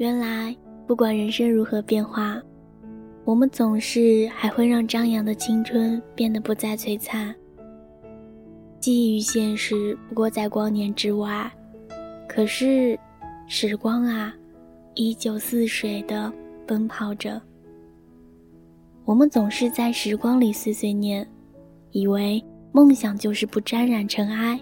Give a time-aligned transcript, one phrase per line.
[0.00, 0.56] 原来，
[0.86, 2.40] 不管人生如何变化，
[3.26, 7.34] 我们总是还会让张扬的青春变得不再璀璨。
[8.80, 11.52] 记忆与现实不过在光年之外，
[12.26, 12.98] 可是，
[13.46, 14.34] 时光啊，
[14.94, 16.32] 依旧似水的
[16.66, 17.38] 奔跑着。
[19.04, 21.28] 我们总是在时光里碎碎念，
[21.90, 24.58] 以为梦想就是不沾染尘埃，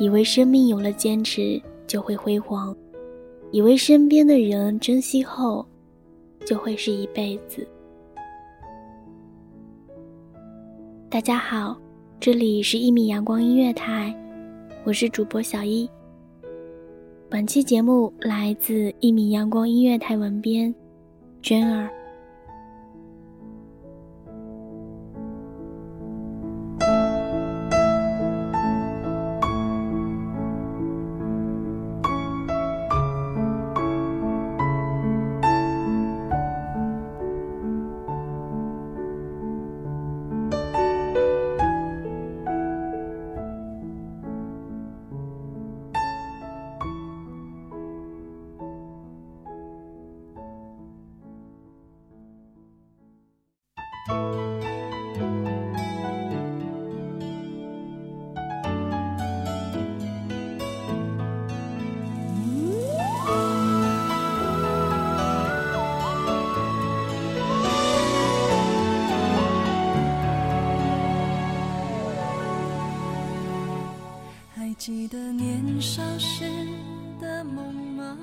[0.00, 2.76] 以为生命有了坚持就会辉煌。
[3.52, 5.66] 以为身边的人珍惜后，
[6.46, 7.66] 就会是一辈子。
[11.08, 11.76] 大家好，
[12.20, 14.14] 这里是一米阳光音乐台，
[14.84, 15.90] 我是主播小一。
[17.28, 20.72] 本期节目来自一米阳光音乐台文编
[21.42, 21.90] 娟儿。
[76.18, 76.44] 时
[77.20, 78.18] 的梦吗？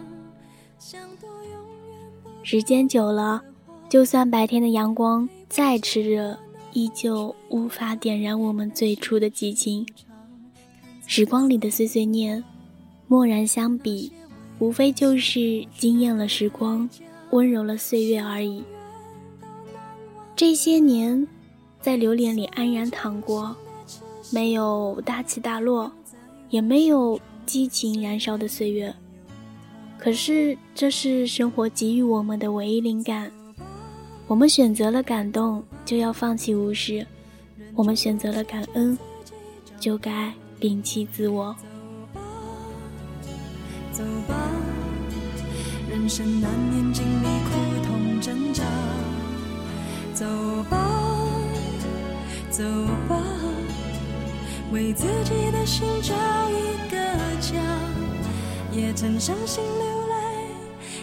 [2.43, 3.43] 时间久了，
[3.89, 6.37] 就算白天的阳光再炽热，
[6.71, 9.85] 依旧无法点燃我们最初的激情。
[11.05, 12.43] 时光里的碎碎念，
[13.09, 14.11] 蓦然相比，
[14.59, 16.89] 无非就是惊艳了时光，
[17.31, 18.63] 温柔了岁月而已。
[20.35, 21.27] 这些年，
[21.81, 23.55] 在流连里安然躺过，
[24.31, 25.91] 没有大起大落，
[26.49, 28.93] 也没有激情燃烧的岁月。
[29.97, 33.31] 可是，这是生活给予我们的唯一灵感。
[34.27, 37.03] 我们选择了感动，就要放弃无视；
[37.73, 38.95] 我们选择了感恩，
[39.79, 41.55] 就该摒弃自我。
[43.91, 44.35] 走吧，
[45.89, 47.49] 人生难免经历苦
[47.87, 48.63] 痛挣扎。
[50.13, 50.25] 走
[50.69, 50.77] 吧，
[52.51, 52.63] 走
[53.07, 53.23] 吧，
[54.71, 56.13] 为自己的心找
[56.49, 56.97] 一个
[57.51, 57.55] 家。
[58.71, 60.15] 也曾伤心流泪，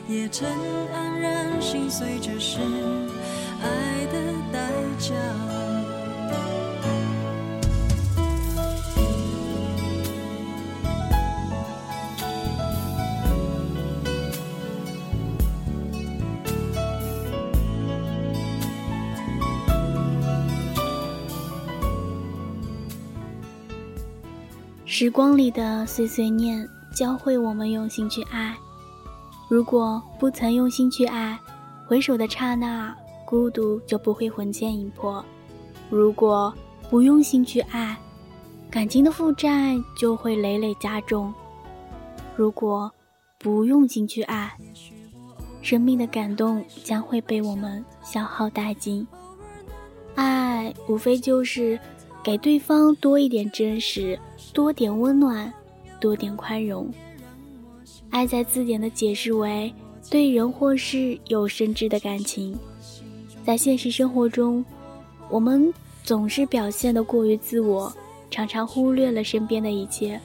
[0.06, 0.46] 也曾
[0.92, 2.60] 黯然心碎，这是
[3.62, 4.16] 爱的
[4.52, 5.14] 代价。
[24.96, 26.64] 时光里的碎碎念，
[26.94, 28.56] 教会我们用心去爱。
[29.48, 31.36] 如果不曾用心去爱，
[31.84, 32.94] 回首的刹那，
[33.24, 35.20] 孤独就不会魂牵影魄；
[35.90, 36.54] 如果
[36.88, 37.98] 不用心去爱，
[38.70, 41.32] 感情的负债就会累累加重；
[42.36, 42.88] 如果
[43.36, 44.56] 不用心去爱，
[45.60, 49.04] 生命的感动将会被我们消耗殆尽。
[50.14, 51.76] 爱无非就是
[52.24, 54.18] 给对方多一点真实。
[54.52, 55.52] 多点温暖，
[56.00, 56.88] 多点宽容。
[58.10, 59.72] 爱在字典的解释为
[60.08, 62.56] 对人或事有深挚的感情。
[63.44, 64.64] 在现实生活中，
[65.28, 65.74] 我们
[66.04, 67.92] 总是表现得过于自我，
[68.30, 70.20] 常常忽略了身边的一切。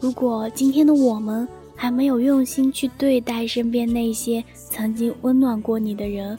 [0.00, 6.38] 如果今天的我们还没有用心去对待身边那些曾经温暖过你的人，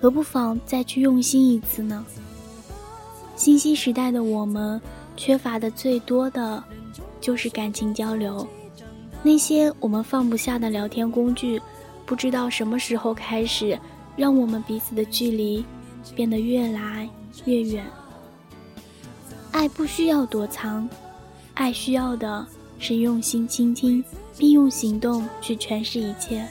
[0.00, 2.04] 何不妨再去用心一次呢？
[3.36, 4.80] 信息时代的我们。
[5.14, 6.64] 缺乏的最多的，
[7.20, 8.48] 就是感情交流。
[9.22, 11.60] 那些我们放不下的聊天工具，
[12.06, 13.78] 不知道什么时候开始，
[14.16, 15.62] 让我们彼此的距离
[16.14, 17.06] 变得越来
[17.44, 17.84] 越远。
[19.52, 20.88] 爱不需要躲藏，
[21.52, 22.44] 爱需要的
[22.78, 24.02] 是用心倾听，
[24.38, 26.42] 并用行动去诠释一切。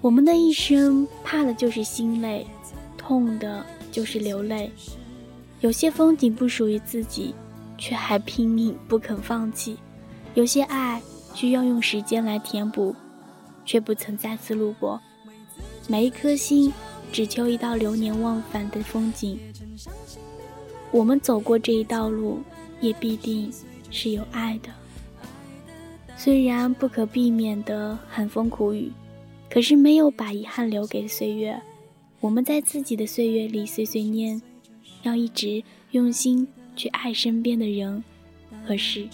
[0.00, 2.44] 我们的一生，怕的就是心累，
[2.98, 4.68] 痛的就是流泪。
[5.60, 7.34] 有些风景不属于自己，
[7.76, 9.76] 却还拼命不肯放弃；
[10.34, 11.00] 有些爱
[11.34, 12.94] 需要用时间来填补，
[13.66, 15.00] 却不曾再次路过。
[15.86, 16.72] 每一颗心
[17.12, 19.38] 只求一道流年忘返的风景。
[20.90, 22.40] 我们走过这一道路，
[22.80, 23.52] 也必定
[23.90, 24.70] 是有爱的。
[26.16, 28.90] 虽然不可避免的寒风苦雨，
[29.50, 31.60] 可是没有把遗憾留给岁月。
[32.20, 34.40] 我们在自己的岁月里碎碎念。
[35.02, 38.02] 要一直用心去爱身边的人
[38.66, 39.08] 和事。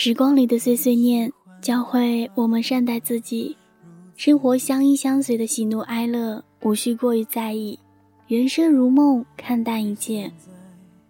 [0.00, 1.28] 时光里的碎碎念，
[1.60, 3.56] 教会我们善待自己。
[4.14, 7.76] 生活相依相随的喜怒哀乐，无需过于在意。
[8.28, 10.30] 人生如梦，看淡一切。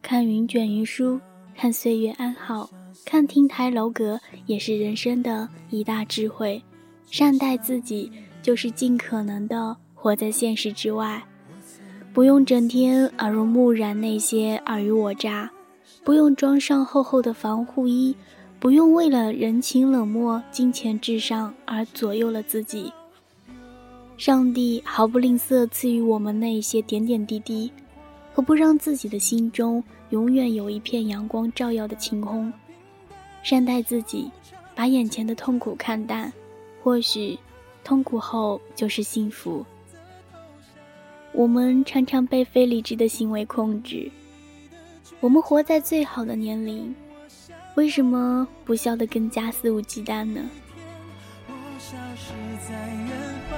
[0.00, 1.20] 看云卷云舒，
[1.55, 2.70] 看岁月安好，
[3.05, 6.62] 看亭台楼阁，也是人生的一大智慧。
[7.11, 11.23] 善待自己，就是尽可能的活在现实之外，
[12.14, 15.50] 不用整天耳濡目染那些尔虞我诈，
[16.02, 18.17] 不用装上厚厚的防护衣。
[18.60, 22.93] 不用为了人情冷漠、金钱至上而左右了自己。
[24.16, 27.70] 上帝毫不吝啬赐予我们那些点点滴滴，
[28.35, 32.52] 何不让自己的心中永远有一片阳光照耀的晴空？
[33.44, 34.28] 善待自己，
[34.75, 36.33] 把眼前的痛苦看淡，
[36.83, 37.38] 或许
[37.85, 39.64] 痛苦后就是幸福。
[41.33, 44.11] 我们常常被非理智的行为控制，
[45.21, 46.92] 我们活在最好的年龄。
[47.78, 50.40] 为什么不笑得更加肆无忌惮呢？
[51.47, 52.32] 我消失
[52.66, 53.08] 在远
[53.49, 53.56] 方，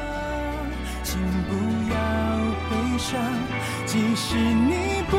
[1.02, 1.54] 请不
[1.90, 1.96] 要
[2.68, 3.18] 悲伤，
[3.86, 5.16] 即使你不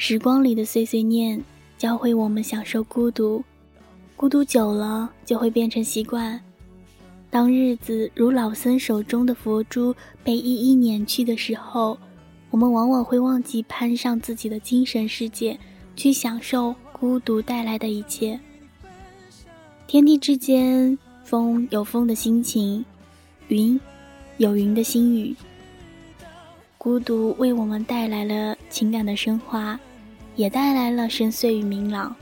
[0.00, 1.42] 时光里的碎碎念，
[1.76, 3.42] 教会我们享受孤独。
[4.14, 6.40] 孤独久了，就会变成习惯。
[7.28, 11.98] 当日子如老僧手中的佛珠被一一碾去的时候，
[12.50, 15.58] 我们往往会忘记攀上自己的精神世界，
[15.96, 18.38] 去享受孤独带来的一切。
[19.88, 22.84] 天地之间，风有风的心情，
[23.48, 23.78] 云
[24.36, 25.34] 有云的心语。
[26.78, 29.78] 孤独为我们带来了情感的升华，
[30.38, 32.14] 也带来了深邃与明朗。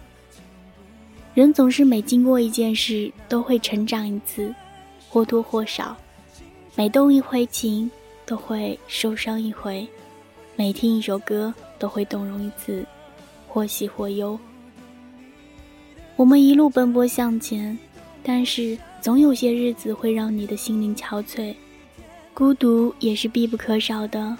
[1.34, 4.54] 人总是每经过一件事，都会成长一次，
[5.06, 5.94] 或多或少；
[6.74, 7.90] 每动一回情，
[8.24, 9.86] 都会受伤一回；
[10.56, 12.86] 每听一首歌，都会动容一次，
[13.46, 14.38] 或喜或忧。
[16.16, 17.78] 我们一路奔波向前，
[18.22, 21.54] 但是总有些日子会让你的心灵憔悴，
[22.32, 24.34] 孤独也是必不可少的。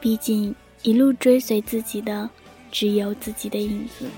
[0.00, 2.28] 毕竟，一路追随自己的，
[2.74, 4.10] 只有自己的影子。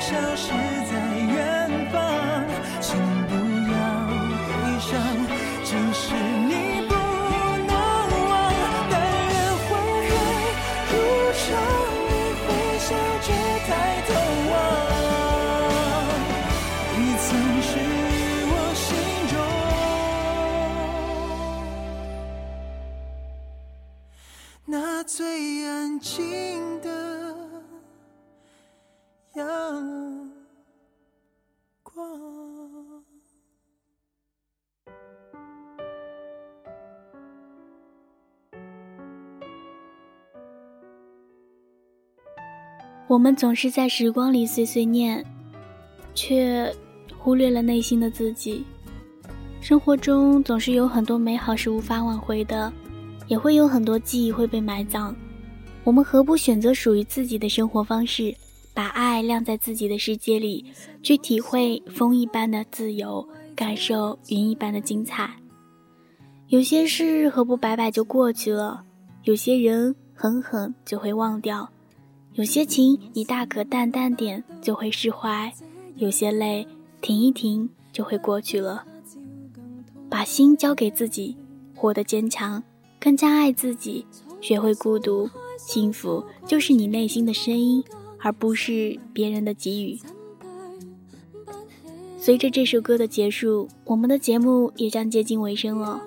[0.00, 0.48] 消失
[0.90, 1.17] 在
[43.08, 45.24] 我们总是在时光里碎碎念，
[46.14, 46.72] 却
[47.18, 48.64] 忽略了内心的自己。
[49.60, 52.72] 生活中总是有很多美好是无法挽回的。
[53.26, 55.14] 也会有很多记忆会被埋葬，
[55.84, 58.34] 我们何不选择属于自己的生活方式，
[58.72, 60.64] 把爱晾在自己的世界里，
[61.02, 65.30] 去体会风一般的自由，感受云一般的精彩。
[66.46, 68.82] 有些事何不摆摆就过去了，
[69.24, 71.70] 有些人狠狠就会忘掉，
[72.38, 75.52] 有些情你大可淡淡点就会释怀，
[75.96, 76.64] 有些泪
[77.00, 78.84] 停一停就会过去了。
[80.08, 81.36] 把心交给自己，
[81.74, 82.62] 活得坚强。
[83.00, 84.06] 更加爱自己，
[84.40, 85.28] 学会孤独，
[85.58, 87.82] 幸福就是你内心的声音，
[88.20, 89.98] 而不是别人的给予。
[92.20, 96.00] 随着这首歌的结束，我们的节目也将接近尾声了。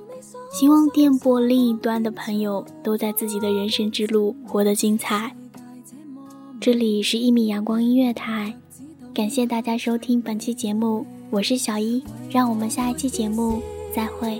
[0.54, 5.36] 希望电波另一端的朋友都在自己的人生之路活得精彩。
[6.62, 8.54] 这里是一米阳光音乐台，
[9.16, 13.60] 感谢大家收听本期节目，我是小一，让我们下一期节目
[13.96, 14.40] 再会。